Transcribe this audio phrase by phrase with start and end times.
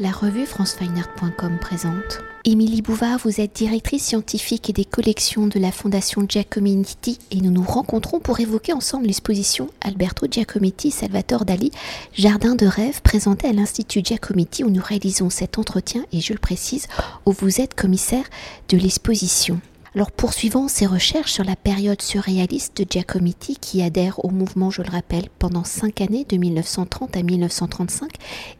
[0.00, 2.20] La revue francefineart.com présente.
[2.44, 7.50] Émilie Bouvard, vous êtes directrice scientifique et des collections de la Fondation Giacometti et nous
[7.50, 11.72] nous rencontrons pour évoquer ensemble l'exposition Alberto Giacometti Salvatore Dali,
[12.12, 16.38] Jardin de rêve présenté à l'Institut Giacometti où nous réalisons cet entretien et je le
[16.38, 16.86] précise,
[17.26, 18.24] où vous êtes commissaire
[18.68, 19.60] de l'exposition.
[19.94, 24.82] Alors poursuivant ses recherches sur la période surréaliste de Giacometti qui adhère au mouvement, je
[24.82, 28.10] le rappelle, pendant cinq années de 1930 à 1935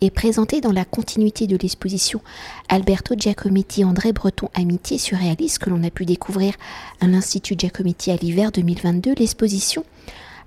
[0.00, 2.22] et présenté dans la continuité de l'exposition
[2.70, 6.54] Alberto Giacometti André Breton Amitié surréaliste que l'on a pu découvrir
[7.00, 9.84] à l'Institut Giacometti à l'hiver 2022, l'exposition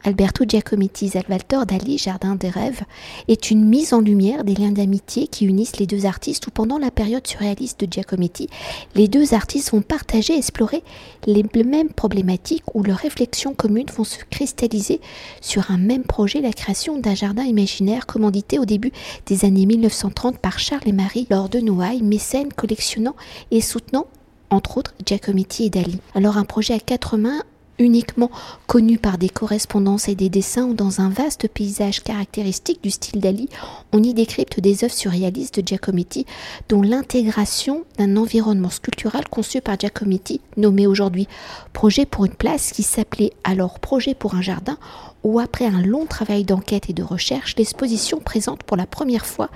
[0.04, 2.82] Alberto Giacometti Salvatore Dali Jardin des rêves
[3.28, 6.80] est une mise en lumière des liens d'amitié qui unissent les deux artistes où pendant
[6.80, 8.50] la période surréaliste de Giacometti,
[8.96, 10.84] les deux artistes vont partager explorer
[11.27, 15.02] les mêmes problématiques où leurs réflexions communes vont se cristalliser
[15.40, 18.91] sur un même projet, la création d'un jardin imaginaire commandité au début
[19.27, 23.16] des années 1930 par Charles et Marie lors de Noailles, mécènes collectionnant
[23.52, 24.08] et soutenant
[24.49, 25.99] entre autres Giacometti et Dali.
[26.13, 27.41] Alors un projet à quatre mains
[27.80, 28.30] uniquement
[28.68, 33.20] connu par des correspondances et des dessins ou dans un vaste paysage caractéristique du style
[33.20, 33.50] d'Ali,
[33.91, 36.26] on y décrypte des œuvres surréalistes de Giacometti,
[36.70, 41.27] dont l'intégration d'un environnement sculptural conçu par Giacometti, nommé aujourd'hui
[41.74, 44.77] Projet pour une place, qui s'appelait alors Projet pour un jardin,
[45.24, 49.49] où après un long travail d'enquête et de recherche, l'exposition présente pour la première fois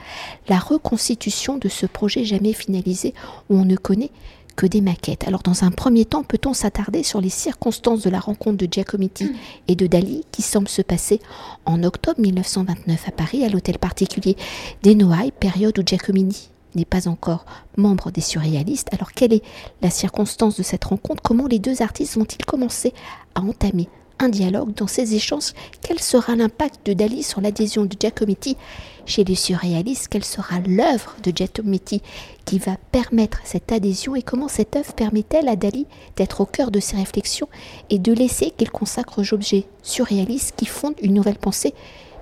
[0.48, 3.14] la reconstitution de ce projet jamais finalisé,
[3.50, 4.12] où on ne connaît
[4.56, 5.28] que des maquettes.
[5.28, 9.32] Alors dans un premier temps, peut-on s'attarder sur les circonstances de la rencontre de Giacometti
[9.68, 11.20] et de Dali qui semble se passer
[11.66, 14.36] en octobre 1929 à Paris à l'hôtel particulier
[14.84, 17.46] des Noailles, période où Giacometti n'est pas encore
[17.78, 18.90] membre des surréalistes.
[18.92, 19.44] Alors quelle est
[19.82, 21.22] la circonstance de cette rencontre?
[21.22, 22.94] Comment les deux artistes vont-ils commencer
[23.34, 25.54] à entamer un dialogue dans ces échanges?
[25.82, 28.58] Quel sera l'impact de Dali sur l'adhésion de Giacometti
[29.06, 32.02] chez les surréalistes Quelle sera l'œuvre de Giacometti
[32.46, 36.72] qui va permettre cette adhésion et comment cette œuvre permet-elle à Dali d'être au cœur
[36.72, 37.50] de ses réflexions
[37.90, 41.74] et de laisser qu'il consacre aux objets surréalistes qui fondent une nouvelle pensée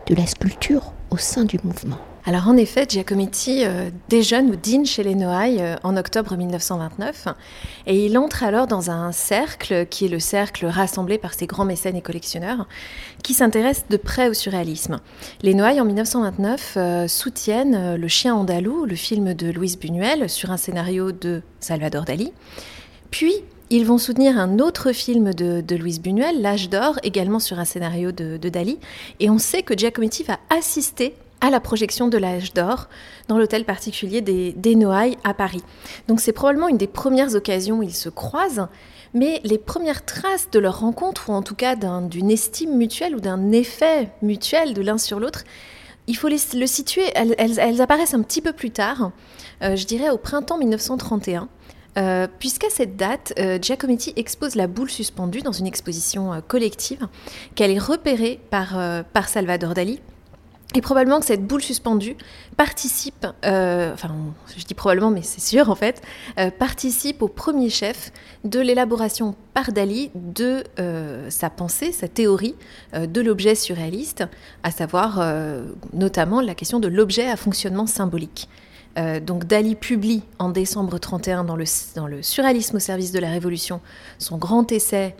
[0.08, 4.86] de la sculpture au sein du mouvement alors en effet, Giacometti euh, déjeune ou dîne
[4.86, 7.28] chez les Noailles euh, en octobre 1929
[7.86, 11.66] et il entre alors dans un cercle qui est le cercle rassemblé par ses grands
[11.66, 12.66] mécènes et collectionneurs
[13.24, 15.02] qui s'intéressent de près au surréalisme.
[15.42, 20.50] Les Noailles en 1929 euh, soutiennent Le chien andalou, le film de Louise Buñuel sur
[20.52, 22.32] un scénario de Salvador Dali.
[23.12, 23.34] Puis
[23.70, 28.14] ils vont soutenir un autre film de, Louise Buñuel, L'âge d'or, également sur un scénario
[28.14, 28.80] de, de Dali.
[29.20, 32.88] Et on sait que Giacometti va assister à la projection de l'âge d'or
[33.28, 35.62] dans l'hôtel particulier des, des Noailles à Paris.
[36.08, 38.70] Donc c'est probablement une des premières occasions où ils se croisent,
[39.14, 43.20] mais les premières traces de leur rencontre, ou en tout cas d'une estime mutuelle ou
[43.20, 45.44] d'un effet mutuel de l'un sur l'autre,
[46.08, 49.12] il faut les, le situer, elles, apparaissent un petit peu plus tard,
[49.62, 51.50] euh, je dirais au printemps 1931.
[51.96, 57.08] Euh, puisqu'à cette date, euh, Giacometti expose la boule suspendue dans une exposition collective
[57.54, 60.00] qu'elle est repérée par, par Salvador Dali,
[60.76, 62.16] et probablement que cette boule suspendue
[62.58, 64.10] participe, euh, enfin
[64.58, 66.02] je dis probablement mais c'est sûr en fait,
[66.40, 68.12] euh, participe au premier chef
[68.44, 72.56] de l'élaboration par Dali de euh, sa pensée, sa théorie
[72.94, 74.24] de l'objet surréaliste,
[74.64, 75.24] à savoir
[75.94, 78.50] notamment la question de l'objet à fonctionnement symbolique.
[79.22, 83.30] donc Dali publie en décembre 31 dans le, dans le Surréalisme au service de la
[83.30, 83.82] Révolution
[84.18, 85.16] son grand essai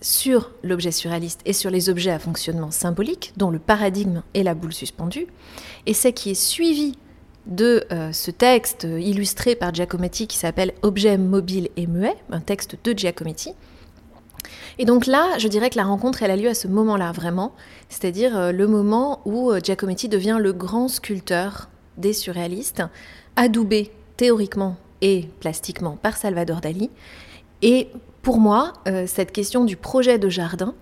[0.00, 4.54] sur l'objet surréaliste et sur les objets à fonctionnement symbolique, dont le paradigme est la
[4.54, 5.26] boule suspendue,
[5.86, 6.96] et c'est qui est suivi
[7.46, 12.76] de euh, ce texte illustré par Giacometti qui s'appelle Objet mobile et muet, un texte
[12.82, 13.52] de Giacometti.
[14.78, 17.54] Et donc là, je dirais que la rencontre, elle a lieu à ce moment-là, vraiment,
[17.88, 22.82] c'est-à-dire euh, le moment où euh, Giacometti devient le grand sculpteur des surréalistes,
[23.36, 26.90] adoubé théoriquement et plastiquement par Salvador Dali,
[27.62, 27.88] et
[28.26, 30.74] pour moi, euh, cette question du projet de jardin,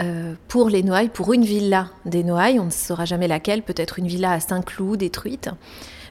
[0.00, 4.00] euh, pour les Noailles, pour une villa des Noailles, on ne saura jamais laquelle, peut-être
[4.00, 5.48] une villa à Saint-Cloud détruite,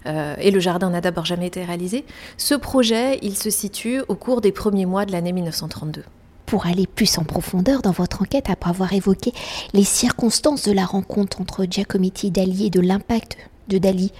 [0.06, 2.06] euh, et le jardin n'a d'abord jamais été réalisé.
[2.38, 6.06] Ce projet, il se situe au cours des premiers mois de l'année 1932
[6.46, 9.34] pour aller plus en profondeur dans votre enquête après avoir évoqué
[9.74, 13.36] les circonstances de la rencontre entre Giacometti et Dali et de l'impact
[13.68, 14.14] de Dali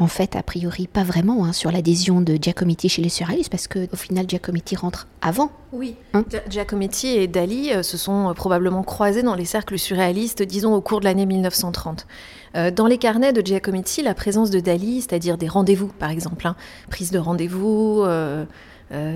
[0.00, 3.66] en fait, a priori, pas vraiment hein, sur l'adhésion de Giacometti chez les surréalistes, parce
[3.66, 5.50] qu'au final, Giacometti rentre avant.
[5.72, 10.42] Oui, hein Giacometti et Dali euh, se sont euh, probablement croisés dans les cercles surréalistes,
[10.42, 12.06] disons, au cours de l'année 1930.
[12.54, 16.46] Euh, dans les carnets de Giacometti, la présence de Dali, c'est-à-dire des rendez-vous, par exemple,
[16.46, 16.54] hein,
[16.90, 18.04] prise de rendez-vous,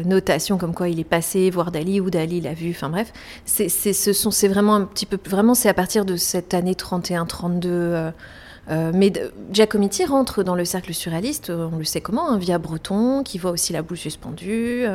[0.04, 3.10] notation comme quoi il est passé voir Dali ou Dali l'a vu, enfin bref,
[3.46, 6.74] c'est, ce sont, c'est vraiment un petit peu, vraiment, c'est à partir de cette année
[6.74, 8.12] 31-32
[8.68, 9.12] mais
[9.52, 13.50] Giacometti rentre dans le cercle surréaliste, on le sait comment, hein, via Breton, qui voit
[13.50, 14.86] aussi la boule suspendue.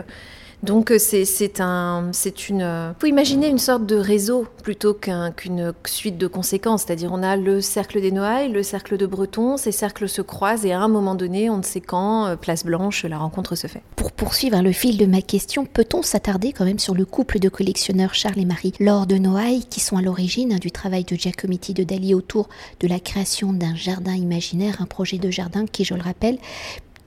[0.64, 5.74] Donc euh, c'est un, c'est une, euh, faut imaginer une sorte de réseau plutôt qu'une
[5.86, 6.84] suite de conséquences.
[6.84, 10.66] C'est-à-dire on a le cercle des Noailles, le cercle de Breton, ces cercles se croisent
[10.66, 13.68] et à un moment donné, on ne sait quand, euh, place Blanche, la rencontre se
[13.68, 13.84] fait.
[13.96, 17.50] Pour poursuivre le fil de ma question, peut-on s'attarder quand même sur le couple de
[17.50, 21.16] collectionneurs Charles et Marie Laure de Noailles qui sont à l'origine hein, du travail de
[21.16, 22.50] Giacometti de Dali autour
[22.80, 26.40] de la création d'un jardin imaginaire, un projet de jardin qui, je le rappelle,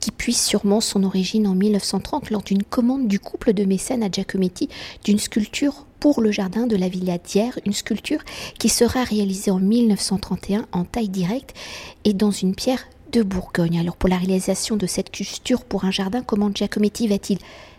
[0.01, 4.09] qui puise sûrement son origine en 1930 lors d'une commande du couple de mécènes à
[4.11, 4.67] Giacometti
[5.05, 8.23] d'une sculpture pour le jardin de la Villa d'Hier, une sculpture
[8.57, 11.55] qui sera réalisée en 1931 en taille directe
[12.03, 13.79] et dans une pierre de Bourgogne.
[13.79, 17.37] Alors pour la réalisation de cette sculpture pour un jardin, comment Giacometti va-t-il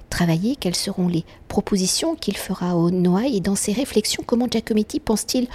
[0.08, 0.54] travailler?
[0.54, 3.38] Quelles seront les propositions qu'il fera au Noailles?
[3.38, 5.48] Et dans ses réflexions, comment Giacometti pense-t-il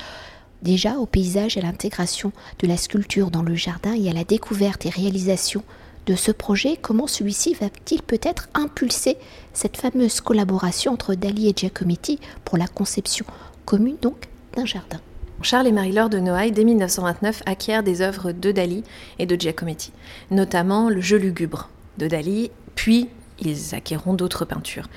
[0.63, 4.25] déjà au paysage et à l'intégration de la sculpture dans le jardin et à la
[4.25, 5.63] découverte et réalisation
[6.07, 9.17] de ce projet, comment celui-ci va-t-il peut-être impulser
[9.53, 13.25] cette fameuse collaboration entre Dali et Giacometti pour la conception
[13.65, 15.01] commune donc d'un jardin?
[15.41, 18.83] Charles et Marie-Laure de Noailles, dès 1929, acquièrent des œuvres de Dali
[19.19, 19.91] et de Giacometti,
[20.31, 23.09] notamment le jeu lugubre de Dali, puis
[23.39, 24.87] ils acquerront d'autres peintures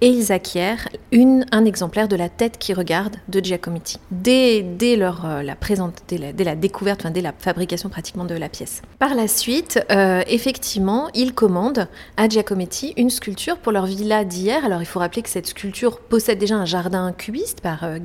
[0.00, 5.00] et ils acquièrent une, un exemplaire de la tête qui regarde de Giacometti dès, dès,
[5.00, 8.82] euh, la, présente, dès, la, découverte, dès la fabrication pratiquement de la pièce.
[8.98, 14.64] Par la suite, euh, effectivement, ils commandent à Giacometti une sculpture pour leur villa d'hier.
[14.64, 17.98] Alors il faut rappeler que cette sculpture possède déjà un jardin cubiste par euh,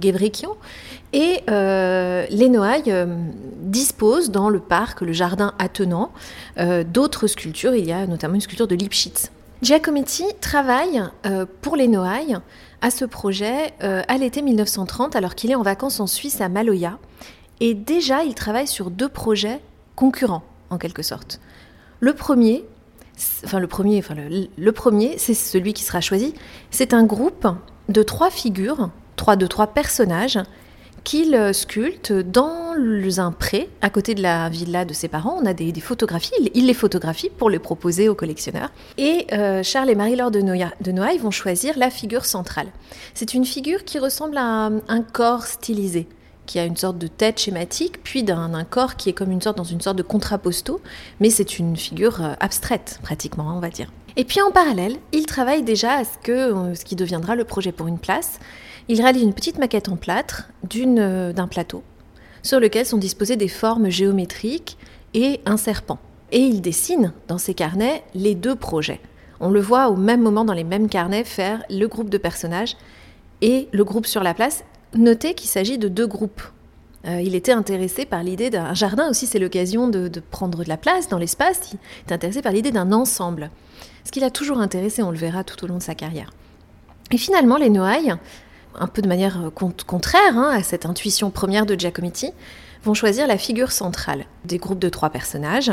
[1.13, 2.93] et euh, les Noailles
[3.61, 6.11] disposent dans le parc, le jardin attenant,
[6.87, 7.73] d'autres sculptures.
[7.75, 12.37] Il y a notamment une sculpture de Lipschitz Giacometti travaille euh, pour les Noailles
[12.81, 16.49] à ce projet euh, à l'été 1930 alors qu'il est en vacances en Suisse à
[16.49, 16.99] Maloya.
[17.61, 19.61] Et déjà, il travaille sur deux projets
[19.95, 21.39] concurrents en quelque sorte.
[22.01, 22.65] Le premier,
[23.53, 26.33] le premier, c'est celui qui sera choisi.
[26.69, 27.47] C'est un groupe
[27.87, 30.39] de trois figures, trois de trois personnages
[31.05, 32.73] qu'il sculpte dans
[33.17, 35.39] un pré à côté de la villa de ses parents.
[35.41, 38.71] On a des, photographies, il, les photographie pour les proposer aux collectionneurs.
[38.97, 40.41] Et euh, Charles et Marie-Laure de,
[40.91, 42.67] Noailles vont choisir la figure centrale.
[43.13, 46.07] C'est une figure qui ressemble à un, corps stylisé
[46.47, 49.57] qui a une sorte de tête schématique, puis d'un corps qui est comme une sorte
[49.57, 50.79] dans une sorte de contrapposto,
[51.19, 53.91] mais c'est une figure euh, abstraite pratiquement, on va dire.
[54.17, 57.45] Et puis en parallèle, il travaille déjà à ce que euh, ce qui deviendra le
[57.45, 58.39] projet pour une place,
[58.87, 61.83] il réalise une petite maquette en plâtre euh, d'un plateau
[62.43, 64.77] sur lequel sont disposées des formes géométriques
[65.13, 65.97] et un serpent.
[66.31, 69.01] Et il dessine dans ses carnets les deux projets.
[69.39, 72.77] On le voit au même moment dans les mêmes carnets faire le groupe de personnages
[73.41, 74.63] et le groupe sur la place.
[74.93, 76.41] Notez qu'il s'agit de deux groupes.
[77.07, 80.69] Euh, il était intéressé par l'idée d'un jardin aussi, c'est l'occasion de, de, prendre de
[80.69, 81.71] la place dans l'espace.
[81.73, 81.79] Il
[82.09, 83.49] est intéressé par l'idée d'un ensemble.
[84.03, 86.31] Ce qui l'a toujours intéressé, on le verra tout au long de sa carrière.
[87.11, 88.15] Et finalement, les Noailles
[88.79, 92.31] un peu de manière euh, contraire hein, à cette intuition première de Giacometti,
[92.83, 95.71] vont choisir la figure centrale des groupes de trois personnages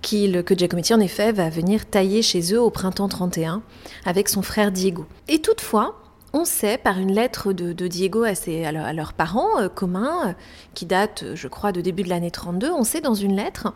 [0.00, 3.62] que Giacometti en effet va venir tailler chez eux au printemps 31
[4.06, 5.06] avec son frère Diego.
[5.26, 6.00] Et toutefois,
[6.32, 10.32] on sait par une lettre de, Diego à, leurs parents euh, communs, euh,
[10.74, 13.74] qui date, je crois, de début de l'année 32, on sait dans une lettre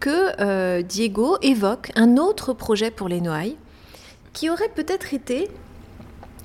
[0.00, 3.56] que Diego évoque un autre projet pour les Noailles,
[4.32, 5.48] qui aurait peut-être été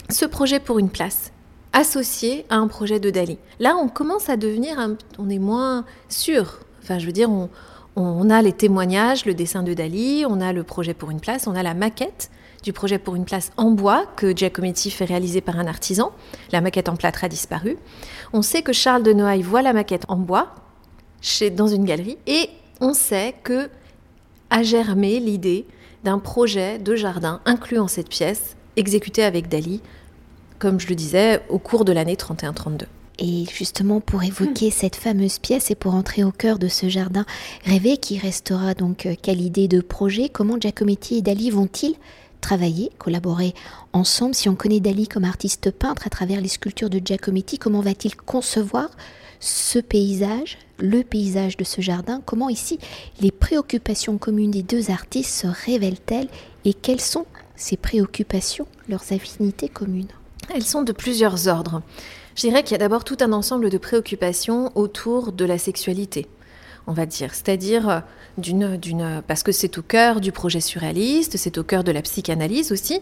[0.10, 1.33] ce projet pour une place
[1.74, 3.38] associé à un projet de Dali.
[3.60, 4.78] Là, on commence à devenir,
[5.18, 6.60] on est moins sûr.
[6.82, 7.30] Enfin, je veux dire,
[7.96, 11.48] on, a les témoignages, le dessin de Dali, on a le projet pour une place,
[11.48, 12.30] on a la maquette
[12.64, 16.12] du projet pour une place en bois que Giacometti fait réaliser par un artisan.
[16.52, 17.78] La maquette en plâtre a disparu.
[18.32, 20.56] On sait que Charles de Noailles voit la maquette en bois
[21.56, 22.50] dans une galerie et
[22.82, 23.70] on sait que
[24.50, 25.66] a germé l'idée
[26.04, 29.82] d'un projet de jardin incluant cette pièce exécuté avec Dali
[30.64, 32.84] comme je le disais, au cours de l'année 31-32.
[33.20, 34.72] Et justement, pour évoquer hmm.
[34.72, 37.26] cette fameuse pièce et pour entrer au cœur de ce jardin
[37.66, 41.96] rêvé qui restera donc euh, quelle idée de projet, comment Giacometti et Dali vont-ils
[42.40, 43.54] travailler, collaborer
[43.92, 44.36] ensemble?
[44.36, 48.16] Si on connaît Dali comme artiste peintre à travers les sculptures de Giacometti, comment va-t-il
[48.16, 48.90] concevoir
[49.42, 52.22] ce paysage, le paysage de ce jardin?
[52.26, 52.80] Comment ici
[53.20, 56.30] les préoccupations communes des deux artistes se révèlent-elles
[56.64, 57.26] et quelles sont
[57.58, 60.08] ces préoccupations, leurs affinités communes?
[60.54, 61.82] Elles sont de plusieurs ordres.
[62.36, 66.28] Je dirais qu'il y a d'abord tout un ensemble de préoccupations autour de la sexualité.
[66.86, 68.04] on va dire, c'est-à-dire
[68.38, 72.02] d'une, d'une, parce que c'est au cœur du projet surréaliste, c'est au cœur de la
[72.02, 73.00] psychanalyse aussi.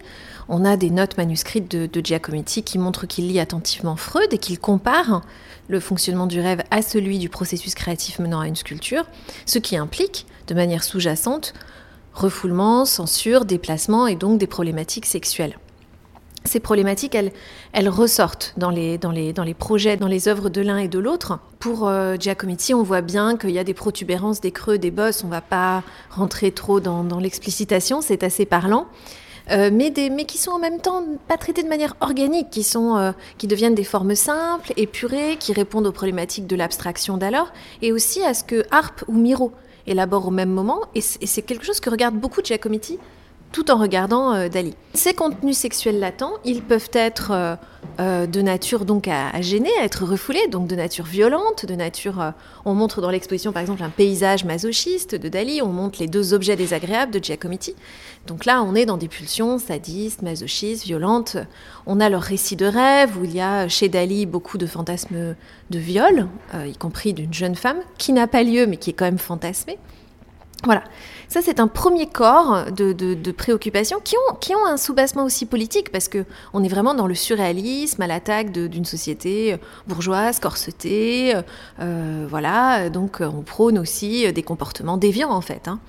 [0.49, 4.37] On a des notes manuscrites de, de Giacometti qui montrent qu'il lit attentivement Freud et
[4.37, 5.21] qu'il compare
[5.67, 9.05] le fonctionnement du rêve à celui du processus créatif menant à une sculpture,
[9.45, 11.53] ce qui implique, de manière sous-jacente,
[12.13, 15.57] refoulement, censure, déplacement et donc des problématiques sexuelles
[16.45, 18.97] ces problématiques, elles, ressortent dans les,
[19.57, 21.39] projets, dans les œuvres de l'un et de l'autre.
[21.59, 25.23] Pour euh, Giacometti, on voit bien qu'il y a des protubérances, des creux, des bosses.
[25.23, 28.87] On ne va pas rentrer trop dans, l'explicitation, c'est assez parlant.
[29.49, 33.11] Euh, mais, des, mais qui sont en même temps pas traités de manière organique, euh,
[33.37, 38.23] qui deviennent des formes simples, épurées, qui répondent aux problématiques de l'abstraction d'alors, et aussi
[38.23, 39.51] à ce que Harpe ou Miro
[39.87, 40.81] élaborent au même moment.
[40.95, 42.99] Et c'est quelque chose que regarde beaucoup Giacometti
[43.51, 44.75] tout en regardant euh, Dali.
[44.93, 47.55] Ces contenus sexuels latents, ils peuvent être euh,
[47.99, 52.33] euh, de nature donc à, gêner, à être refoulés, donc de nature violente, de nature.
[52.65, 56.33] on montre dans l'exposition par exemple un paysage masochiste de Dali, on montre les deux
[56.33, 57.75] objets désagréables de Giacometti.
[58.27, 61.37] Donc là, on est dans des pulsions sadistes, masochistes, violentes.
[61.85, 65.35] On a leur récit de rêve où il y a chez Dali beaucoup de fantasmes
[65.69, 69.05] de viol, y compris d'une jeune femme qui n'a pas lieu mais qui est quand
[69.05, 69.79] même fantasmée.
[70.63, 70.83] Voilà.
[71.27, 75.91] Ça, c'est un premier corps de, préoccupations qui ont, qui ont un soubassement aussi politique,
[75.91, 79.55] parce que on est vraiment dans le surréalisme, à l'attaque d'une société
[79.87, 81.33] bourgeoise, corsetée.
[81.79, 85.67] Euh, voilà, donc on prône aussi des comportements déviants, en fait.
[85.67, 85.79] Hein.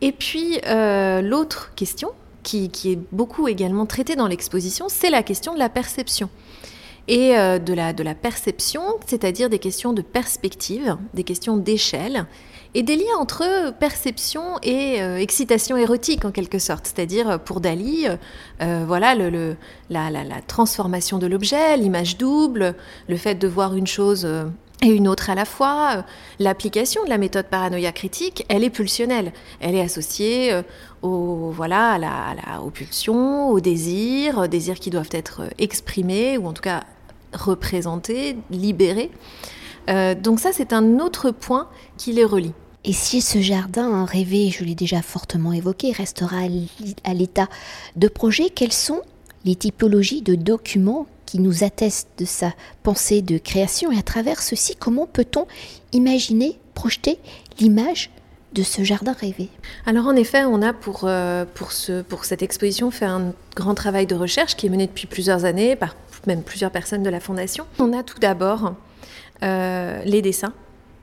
[0.00, 2.10] Et puis, euh, l'autre question,
[2.42, 6.30] qui, qui, est beaucoup également traitée dans l'exposition, c'est la question de la perception
[7.08, 12.26] et euh, de, la, de la perception, c'est-à-dire des questions de perspective, des questions d'échelle,
[12.74, 16.86] et des liens entre perception et euh, excitation érotique en quelque sorte.
[16.86, 18.06] C'est-à-dire euh, pour Dali,
[18.60, 22.74] euh, voilà la, transformation de l'objet, l'image double,
[23.08, 24.26] le fait de voir une chose
[24.82, 26.04] et une autre à la fois.
[26.38, 29.32] L'application de la méthode paranoïa critique, elle est pulsionnelle.
[29.60, 30.52] Elle est associée
[31.02, 36.52] au, voilà, à la, aux pulsions, aux désirs, désirs qui doivent être exprimés ou en
[36.52, 36.84] tout cas
[37.32, 39.10] représentés, libérés.
[40.14, 42.52] Donc ça, c'est un autre point qui les relie.
[42.84, 46.38] Et si ce jardin rêvé, je l'ai déjà fortement évoqué, restera
[47.04, 47.48] à l'état
[47.96, 49.02] de projet, quelles sont
[49.44, 53.92] les typologies de documents qui nous attestent de sa pensée de création?
[53.92, 55.46] Et à travers ceci, comment peut-on
[55.92, 57.18] imaginer, projeter
[57.58, 58.10] l'image
[58.54, 59.48] de ce jardin rêvé?
[59.84, 63.74] Alors en effet, on a pour, euh, pour, ce, pour cette exposition fait un grand
[63.74, 65.94] travail de recherche qui est mené depuis plusieurs années par
[66.26, 67.66] même plusieurs personnes de la Fondation.
[67.78, 68.74] On a tout d'abord
[69.42, 70.52] euh, les dessins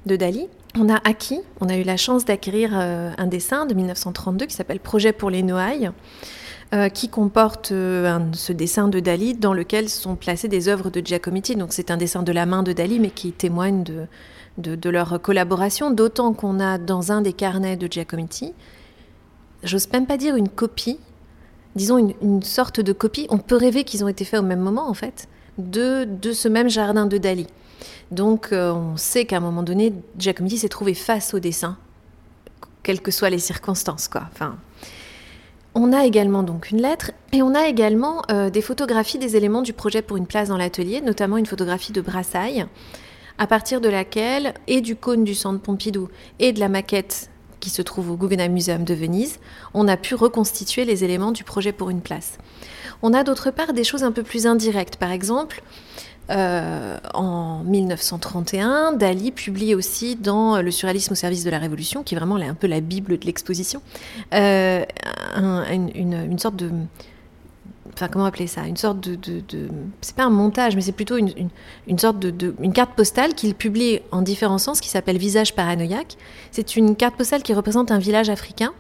[0.06, 3.74] de Dali, on a acquis, on a eu la chance d'acquérir euh, un dessin de
[3.74, 5.90] 1932 qui s'appelle Projet pour les Noailles,
[6.74, 11.56] euh, qui comporte ce dessin de Dali dans lequel sont placées des œuvres de Giacometti.
[11.56, 14.08] Donc c'est un dessin de la main de Dali, mais qui témoigne de,
[14.58, 18.54] de, leur collaboration, d'autant qu'on a dans un des carnets de Giacometti,
[19.64, 21.00] j'ose même pas dire une copie,
[21.76, 24.60] disons une, une sorte de copie, on peut rêver qu'ils ont été faits au même
[24.60, 25.28] moment en fait,
[25.58, 27.48] de, de ce même jardin de Dali.
[28.12, 31.78] Donc euh, on sait qu'à un moment donné, Giacometti s'est trouvé face au dessin,
[32.84, 34.10] quelles que soient les circonstances.
[34.16, 34.58] Enfin,
[35.74, 39.62] on a également donc une lettre et on a également euh, des photographies des éléments
[39.62, 42.66] du projet pour une place dans l'atelier, notamment une photographie de Brassailles,
[43.38, 46.08] à partir de laquelle, et du cône du centre Pompidou
[46.40, 49.40] et de la maquette qui se trouve au Guggenheim Museum de Venise,
[49.74, 52.38] on a pu reconstituer les éléments du projet pour une place.
[53.02, 54.98] On a d'autre part des choses un peu plus indirectes.
[54.98, 55.64] Par exemple,
[56.32, 62.16] euh, en 1931, Dali publie aussi dans Le surréalisme au service de la Révolution, qui
[62.16, 63.82] est vraiment un peu la Bible de l'exposition,
[64.34, 64.84] euh,
[65.38, 66.72] une, sorte de...
[67.94, 69.20] Enfin, comment appeler ça Une sorte de...
[70.02, 74.00] c'est pas un montage, mais c'est plutôt une, sorte de, une carte postale qu'il publie
[74.12, 76.18] en différents sens, qui s'appelle Visage paranoïaque.
[76.52, 78.74] C'est une carte postale qui représente un village africain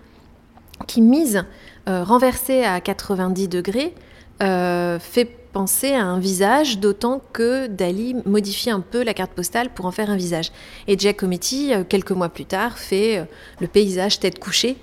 [0.87, 1.45] qui mise,
[1.87, 3.93] euh, renversé à 90 degrés,
[4.39, 9.85] fait penser à un visage, d'autant que Dali modifie un peu la carte postale pour
[9.85, 10.51] en faire un visage.
[10.89, 13.23] Et Giacometti, euh, quelques mois plus tard, fait euh,
[13.61, 14.75] le paysage tête couchée,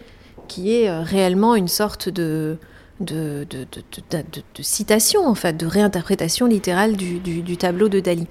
[0.49, 2.57] qui est euh, réellement une sorte de,
[3.01, 3.47] de,
[4.63, 8.27] citation, en fait, de réinterprétation littérale du, tableau de Dali.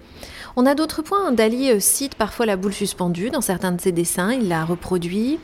[0.56, 1.32] On a d'autres points.
[1.32, 5.38] Dali cite parfois la boule suspendue dans certains de ses dessins, il la reproduit.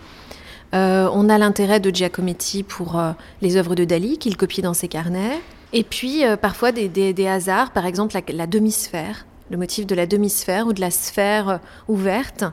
[0.73, 2.99] on a l'intérêt de Giacometti pour
[3.43, 5.39] les œuvres de Dali, qu'il copie dans ses carnets.
[5.73, 10.67] Et puis euh, parfois des, hasards, par exemple la, demi-sphère, le motif de la demi-sphère
[10.67, 11.57] ou de la sphère euh,
[11.87, 12.45] ouverte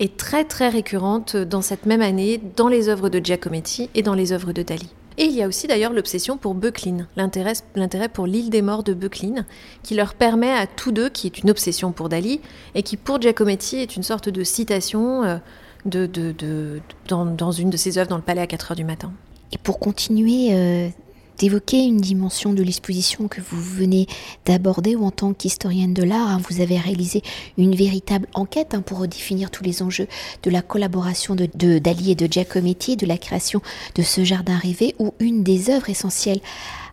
[0.00, 4.14] est très très récurrente dans cette même année dans les œuvres de Giacometti et dans
[4.14, 4.88] les œuvres de Dali.
[5.16, 8.94] Et il y a aussi d'ailleurs l'obsession pour Beuclin, l'intérêt pour l'île des morts de
[8.94, 9.46] Beuclin,
[9.84, 12.40] qui leur permet à tous deux, qui est une obsession pour Dali,
[12.74, 15.36] et qui pour Giacometti est une sorte de citation, euh,
[15.84, 19.12] de, dans, une de ses œuvres dans le palais à 4 heures du matin.
[19.52, 20.92] Et pour continuer
[21.38, 24.06] d'évoquer une dimension de l'exposition que vous venez
[24.44, 26.28] d'aborder ou en tant qu'historienne de l'art.
[26.28, 27.22] Hein, vous avez réalisé
[27.58, 30.08] une véritable enquête hein, pour redéfinir tous les enjeux
[30.42, 33.60] de la collaboration de, Dali et de Giacometti, de la création
[33.94, 36.40] de ce jardin rêvé où une des œuvres essentielles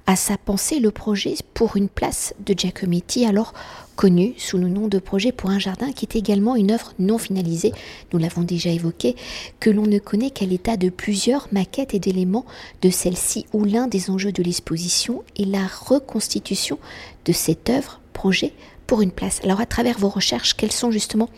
[0.07, 3.53] à sa pensée le projet pour une place de Giacometti, alors
[3.95, 7.17] connu sous le nom de projet pour un jardin, qui est également une œuvre non
[7.17, 7.71] finalisée,
[8.13, 9.15] nous l'avons déjà évoqué,
[9.60, 12.45] que l'on ne connaît qu'à l'état de plusieurs maquettes et d'éléments
[12.81, 16.79] de celle-ci, où l'un des enjeux de l'exposition est la reconstitution
[17.25, 18.53] de cette œuvre projet
[18.88, 19.39] pour une place.
[19.43, 21.29] Alors à travers vos recherches, quels sont justement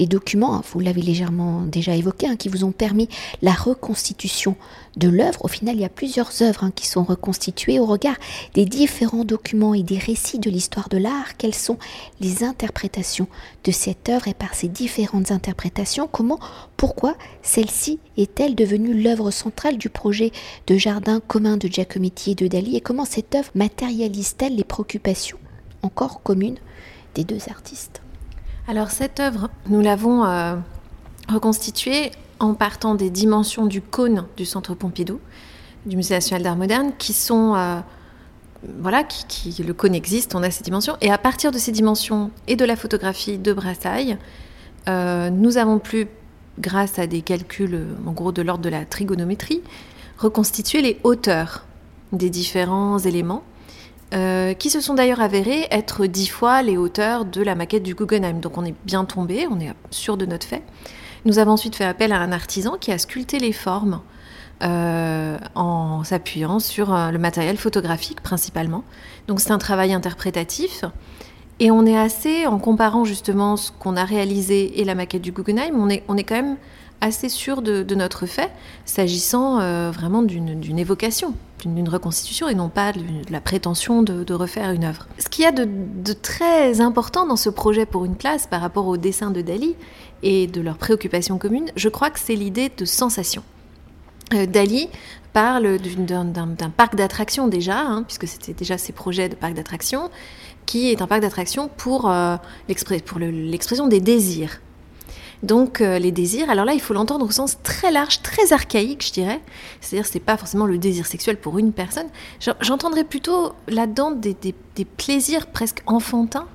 [0.00, 3.08] les documents, hein, vous l'avez légèrement déjà évoqué, hein, qui vous ont permis
[3.42, 4.56] la reconstitution
[4.96, 5.44] de l'œuvre.
[5.44, 8.16] Au final, il y a plusieurs œuvres hein, qui sont reconstituées au regard
[8.54, 11.36] des différents documents et des récits de l'histoire de l'art.
[11.36, 11.76] Quelles sont
[12.20, 13.28] les interprétations
[13.64, 16.40] de cette œuvre et par ces différentes interprétations, comment,
[16.78, 20.32] pourquoi celle-ci est-elle devenue l'œuvre centrale du projet
[20.66, 25.38] de jardin commun de Giacometti et de Dali et comment cette œuvre matérialise-t-elle les préoccupations
[25.82, 26.58] encore communes
[27.14, 28.00] des deux artistes?
[28.70, 30.54] Alors cette œuvre, nous l'avons euh,
[31.28, 35.18] reconstituée en partant des dimensions du cône du Centre Pompidou,
[35.86, 37.56] du Musée national d'art moderne, qui sont...
[37.56, 37.80] Euh,
[38.78, 39.02] voilà,
[39.58, 40.96] le cône existe, on a ces dimensions.
[41.00, 44.18] Et à partir de ces dimensions et de la photographie de Brassailles,
[44.88, 46.06] euh, nous avons pu,
[46.60, 49.62] grâce à des calculs en gros de l'ordre de la trigonométrie,
[50.16, 51.64] reconstituer les hauteurs
[52.12, 53.42] des différents éléments
[54.12, 57.94] euh, qui se sont d'ailleurs avérés être dix fois les hauteurs de la maquette du
[57.94, 58.40] Guggenheim.
[58.40, 60.64] Donc on est bien tombé, on est sûr de notre fait.
[61.24, 64.00] Nous avons ensuite fait appel à un artisan qui a sculpté les formes
[64.64, 68.82] euh, en s'appuyant sur euh, le matériel photographique principalement.
[69.28, 70.84] Donc c'est un travail interprétatif.
[71.60, 75.30] Et on est assez, en comparant justement ce qu'on a réalisé et la maquette du
[75.30, 76.56] Guggenheim, on est, on est quand même
[77.00, 78.50] assez sûr de, notre fait,
[78.86, 79.58] s'agissant
[79.90, 81.34] vraiment d'une évocation,
[81.68, 83.00] d'une reconstitution et non pas de,
[83.30, 85.06] la prétention de, refaire une œuvre.
[85.18, 88.86] Ce qu'il y a de, très important dans ce projet pour une classe par rapport
[88.86, 89.76] au dessin de Dali
[90.22, 93.42] et de leurs préoccupations communes, je crois que c'est l'idée de sensation.
[94.34, 94.88] Euh, Dali
[95.32, 100.10] parle d'un parc d'attractions déjà, hein, puisque c'était déjà ses projets de parc d'attractions,
[100.66, 102.36] qui est un parc d'attractions pour euh,
[102.68, 104.60] l'expression des désirs.
[105.42, 109.06] Donc euh, les désirs, alors là, il faut l'entendre au sens très large, très archaïque,
[109.06, 109.40] je dirais.
[109.80, 112.08] C'est-à-dire, c'est pas forcément le désir sexuel pour une personne.
[112.60, 114.34] J'entendrais plutôt là-dedans des,
[114.96, 116.46] plaisirs presque enfantins,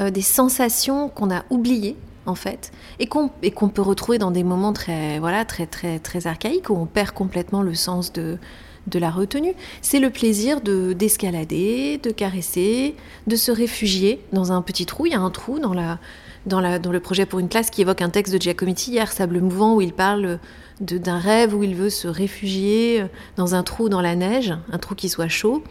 [0.00, 1.96] euh, des sensations qu'on a oubliées
[2.26, 3.30] en fait, et qu'on
[3.68, 7.62] peut retrouver dans des moments très voilà très très très archaïques où on perd complètement
[7.62, 8.36] le sens de
[8.86, 9.54] de la retenue.
[9.82, 12.94] C'est le plaisir de d'escalader, de caresser,
[13.26, 15.06] de se réfugier dans un petit trou.
[15.06, 15.98] Il y a un trou dans la
[16.46, 19.74] dans, le projet pour une classe qui évoque un texte de Giacometti hier, Sable mouvant,
[19.74, 20.38] où il parle
[20.80, 23.04] d'un rêve où il veut se réfugier
[23.36, 25.62] dans un trou dans la neige, un trou qui soit chaud.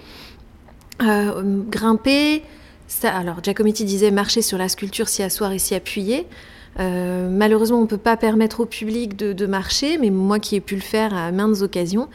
[1.01, 2.43] Euh, grimper,
[2.87, 6.25] ça, alors Giacometti disait marcher sur la sculpture, s'y asseoir et s'y appuyer.
[6.79, 10.55] Euh, malheureusement, on ne peut pas permettre au public de, de, marcher, mais moi qui
[10.55, 12.07] ai pu le faire à maintes occasions,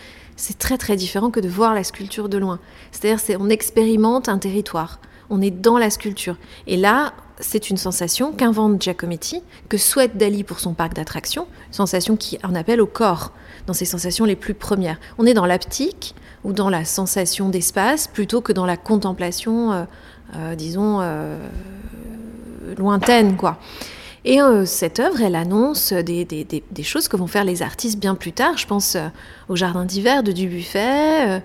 [0.42, 2.58] c'est très très différent que de voir la sculpture de loin.
[2.90, 4.98] C'est-à-dire, on expérimente un territoire,
[5.30, 6.36] on est dans la sculpture.
[6.66, 12.16] Et là, c'est une sensation qu'invente Giacometti, que souhaite Dali pour son parc d'attractions, sensation
[12.16, 13.30] qui en appelle au corps,
[13.68, 14.98] dans ses sensations les plus premières.
[15.16, 19.84] On est dans l'aptique ou dans la sensation d'espace plutôt que dans la contemplation, euh,
[20.34, 21.38] euh, disons, euh,
[22.76, 23.60] lointaine, quoi.
[24.24, 28.56] Et cette œuvre, elle annonce des, choses que vont faire les artistes bien plus tard.
[28.56, 28.96] Je pense
[29.48, 31.42] au Jardin d'hiver de Dubuffet,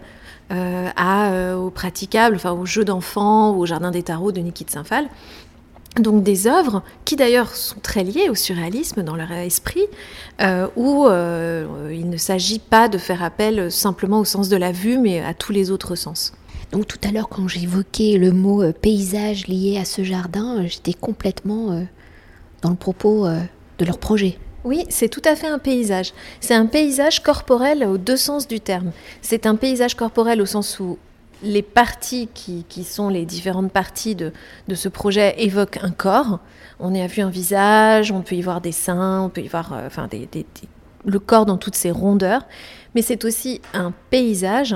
[0.52, 5.10] à, au praticable, enfin au jeu d'enfants, au Jardin des tarots de Niki de Saint-Phal,
[6.00, 9.86] donc des œuvres qui d'ailleurs sont très liées au surréalisme dans leur esprit,
[10.42, 14.72] euh, où euh, il ne s'agit pas de faire appel simplement au sens de la
[14.72, 16.34] vue, mais à tous les autres sens.
[16.72, 20.94] Donc tout à l'heure, quand j'évoquais le mot euh, paysage lié à ce jardin, j'étais
[20.94, 21.84] complètement
[22.68, 24.38] dans le propos de leur projet.
[24.66, 26.12] Oui, c'est tout à fait un paysage.
[26.42, 28.92] C'est un paysage corporel aux deux sens du terme.
[29.22, 30.98] C'est un paysage corporel au sens où
[31.42, 34.34] les parties qui, sont les différentes parties de,
[34.74, 36.40] ce projet évoquent un corps.
[36.82, 39.48] On y a vu un visage, on peut y voir des seins, on peut y
[39.48, 40.10] voir euh, enfin,
[41.06, 42.44] le corps dans toutes ses rondeurs.
[42.94, 44.76] Mais c'est aussi un paysage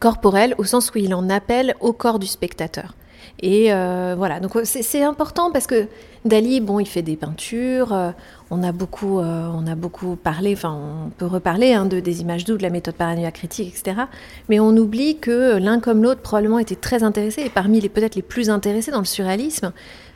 [0.00, 2.96] corporel au sens où il en appelle au corps du spectateur.
[3.40, 5.88] Et euh, voilà, donc c'est important parce que
[6.24, 7.92] Dali, bon, il fait des peintures.
[7.92, 8.10] Euh,
[8.50, 10.54] on a beaucoup, euh, on a beaucoup parlé.
[10.54, 14.04] Enfin, on peut reparler hein, de des images doubles, de la méthode paranoïa critique, etc.
[14.48, 18.14] Mais on oublie que l'un comme l'autre probablement était très intéressés et parmi les peut-être
[18.14, 19.72] les plus intéressés dans le surréalisme,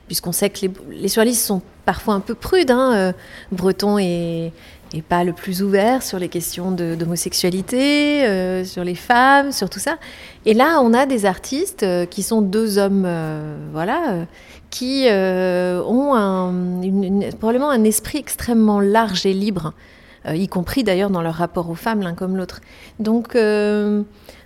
[0.06, 2.70] puisqu'on sait que les, surréalistes sont parfois un peu prude.
[2.70, 3.12] Hein.
[3.52, 4.52] Breton est,
[4.92, 9.78] et pas le plus ouvert sur les questions d'homosexualité, euh, sur les femmes, sur tout
[9.78, 9.98] ça.
[10.46, 14.26] Et là, on a des artistes euh, qui sont deux hommes, euh, voilà,
[14.70, 16.14] qui ont
[17.38, 19.74] probablement un esprit extrêmement large et libre,
[20.28, 22.60] y compris d'ailleurs dans leur rapport aux femmes, l'un comme l'autre.
[23.00, 23.34] Donc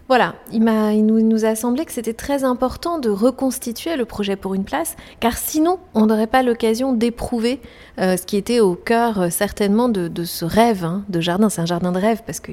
[0.06, 0.62] voilà, il,
[1.06, 5.38] nous, a semblé que c'était très important de reconstituer le projet pour une place, car
[5.38, 7.60] sinon, on n'aurait pas l'occasion d'éprouver
[7.98, 11.48] euh, ce qui était au cœur euh, certainement de, ce rêve hein, de jardin.
[11.48, 12.52] C'est un jardin de rêve, parce que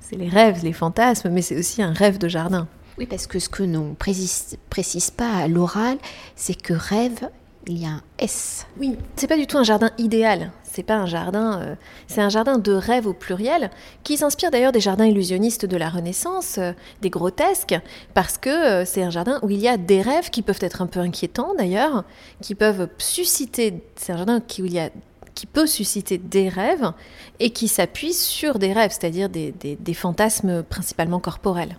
[0.00, 2.68] c'est les rêves, les fantasmes, mais c'est aussi un rêve de jardin.
[2.98, 5.96] Oui, parce que ce que l'on précise, précise pas à l'oral,
[6.36, 7.30] c'est que rêve,
[7.66, 8.66] il y a un S.
[8.78, 11.74] Oui, c'est pas du tout un jardin idéal c'est pas un jardin, euh,
[12.08, 13.70] c'est un jardin de rêve au pluriel,
[14.02, 17.78] qui s'inspire d'ailleurs des jardins illusionnistes de la Renaissance, euh, des grotesques,
[18.12, 20.82] parce que euh, c'est un jardin où il y a des rêves qui peuvent être
[20.82, 22.04] un peu inquiétants d'ailleurs,
[22.40, 24.90] qui peuvent susciter, c'est un jardin qui, où il y a
[25.36, 26.92] qui peut susciter des rêves
[27.40, 31.76] et qui s'appuie sur des rêves, c'est-à-dire des fantasmes principalement corporels.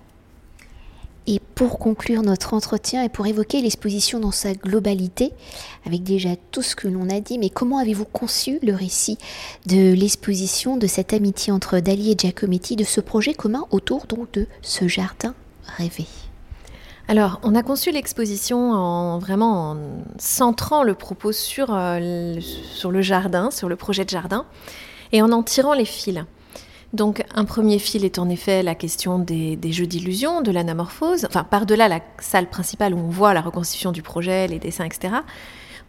[1.56, 5.32] Pour conclure notre entretien et pour évoquer l'exposition dans sa globalité,
[5.86, 9.18] avec déjà tout ce que l'on a dit, mais comment avez-vous conçu le récit
[9.65, 14.48] de l'exposition, de cette amitié entre Dali et Giacometti, de ce projet commun autour de
[14.62, 15.34] ce jardin
[15.78, 16.06] rêvé?
[17.08, 19.78] Alors, on a conçu l'exposition en vraiment en
[20.18, 22.38] centrant le propos sur, euh,
[22.74, 24.46] sur le jardin, sur le projet de jardin,
[25.13, 26.26] et en en tirant les fils.
[26.95, 31.43] Donc un premier fil est en effet la question des, jeux d'illusion, de l'anamorphose, enfin
[31.43, 35.15] par-delà la salle principale où on voit la reconstitution du projet, les dessins, etc.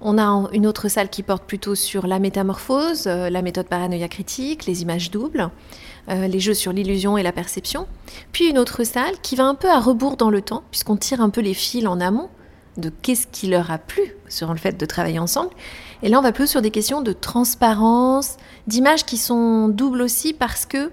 [0.01, 4.09] On a une autre salle qui porte plutôt sur la métamorphose, euh, la méthode paranoïa
[4.09, 5.49] critique, les images doubles,
[6.09, 7.87] euh, les jeux sur l'illusion et la perception.
[8.33, 11.21] Puis une autre salle qui va un peu à rebours dans le temps, puisqu'on tire
[11.21, 12.31] un peu les fils en amont
[12.79, 15.51] de qu'est-ce qui leur a plu sur le fait de travailler ensemble.
[16.03, 20.33] Et là, on va plus sur des questions de transparence, d'images qui sont doubles aussi
[20.33, 20.91] parce que,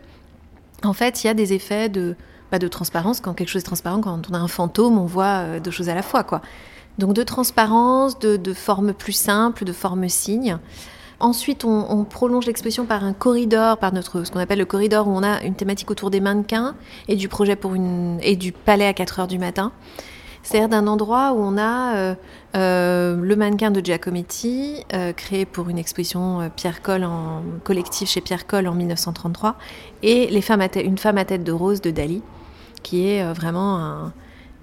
[0.83, 2.15] en fait, il y a des effets de,
[2.51, 3.19] bah, de transparence.
[3.19, 5.89] Quand quelque chose est transparent, quand on a un fantôme, on voit euh, deux choses
[5.89, 6.41] à la fois, quoi.
[6.99, 10.59] Donc de transparence, de, de formes plus simples, de formes signes.
[11.19, 15.11] Ensuite, on, prolonge l'exposition par un corridor, par notre ce qu'on appelle le corridor où
[15.11, 16.75] on a une thématique autour des mannequins
[17.07, 19.71] et du projet pour une et du palais à 4 heures du matin.
[20.43, 22.15] C'est-à-dire d'un endroit où on a euh,
[22.55, 28.19] euh, le mannequin de Giacometti, euh, créé pour une exposition Pierre Coll en collectif chez
[28.19, 29.55] Pierre Coll en 1933,
[30.03, 32.21] et une femme à tête de rose de Dali,
[32.83, 34.11] qui est vraiment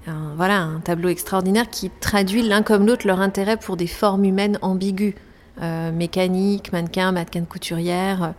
[0.07, 5.14] un, tableau extraordinaire qui traduit l'un comme l'autre leur intérêt pour des formes humaines ambiguës,
[5.95, 8.35] mécaniques, mannequins, mannequins couturières.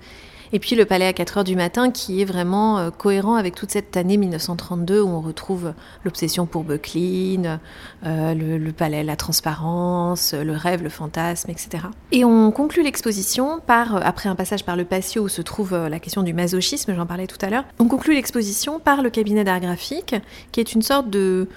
[0.53, 3.55] Et puis le palais à 4 heures du matin qui est vraiment euh, cohérent avec
[3.55, 7.59] toute cette année 1932 où on retrouve l'obsession pour Böcklin,
[8.05, 11.85] euh, le, palais, la transparence, le rêve, le fantasme, etc.
[12.11, 15.73] Et on conclut l'exposition par, euh, après un passage par le patio où se trouve
[15.73, 19.43] la question du masochisme, j'en parlais tout à l'heure, on conclut l'exposition par le cabinet
[19.43, 20.15] d'art graphique
[20.51, 21.47] qui est une sorte de,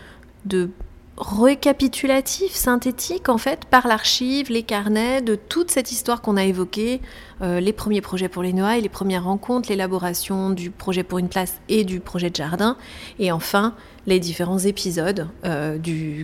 [0.44, 0.70] de
[1.16, 7.00] récapitulatif, synthétique en fait, par l'archive, les carnets de toute cette histoire qu'on a évoquée,
[7.40, 11.28] euh, les premiers projets pour les Noailles, les premières rencontres, l'élaboration du projet pour une
[11.28, 12.76] place et du projet de jardin,
[13.20, 13.74] et enfin
[14.06, 15.78] les différents épisodes euh,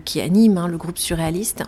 [0.04, 1.62] qui animent hein, le groupe surréaliste,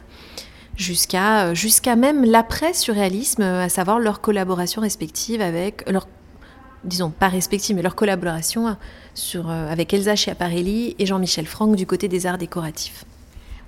[0.75, 5.85] jusqu'à euh, même l'après-surréalisme, à savoir leur collaboration respective avec
[6.85, 8.77] disons pas respective, mais leur collaboration
[9.47, 13.05] avec Elsa Schiaparelli et Jean-Michel Franck du côté des arts décoratifs.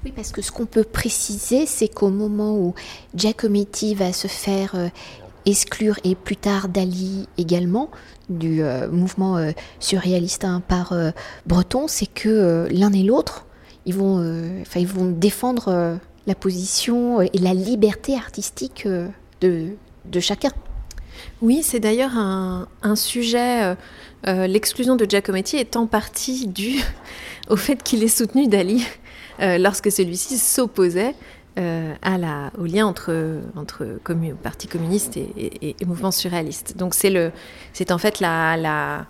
[0.05, 2.75] Oui, parce que ce qu'on peut préciser, c'est qu'au moment où
[3.15, 4.89] Giacometti va se faire euh,
[5.47, 7.91] exclure, et plus tard Dali également,
[8.29, 10.95] du euh, mouvement euh, surréaliste hein, par
[11.47, 13.47] Breton, c'est que l'un et l'autre,
[13.87, 14.23] ils, vont,
[14.77, 18.87] ils vont défendre la position et la liberté artistique
[19.41, 19.77] de,
[20.21, 20.51] chacun.
[21.41, 23.75] Oui, c'est d'ailleurs un, sujet,
[24.27, 26.83] l'exclusion de Giacometti est en partie due
[27.49, 28.87] au fait qu'il ait soutenu Dali
[29.41, 31.15] euh, lorsque celui-ci s'opposait
[31.59, 31.95] euh,
[32.59, 33.43] au lien entre,
[34.43, 36.77] Parti communiste et, mouvement surréaliste.
[36.77, 39.07] Donc c'est, en fait la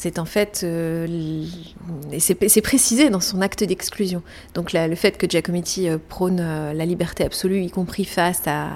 [0.00, 1.44] c'est en fait, euh,
[2.18, 4.22] c'est, précisé dans son acte d'exclusion.
[4.54, 8.70] Donc le fait que Giacometti prône la liberté absolue, y compris face à,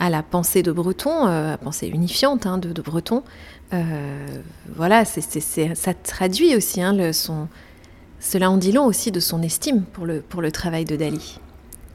[0.00, 3.22] à la pensée de Breton, la pensée unifiante hein, de, de, Breton,
[4.74, 7.46] voilà, ça traduit aussi hein, le, son,
[8.18, 11.38] cela en dit long aussi de son estime pour le, pour le travail de Dali.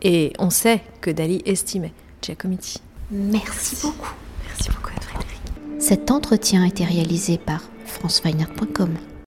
[0.01, 2.79] Et on sait que Dali estimait Giacometti.
[3.11, 4.13] Merci beaucoup.
[4.45, 5.41] Merci beaucoup à Frédéric.
[5.77, 9.10] Cet entretien a été réalisé par franceweiner.com.